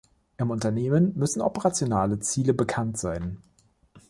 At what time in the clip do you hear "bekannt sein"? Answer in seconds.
2.55-3.37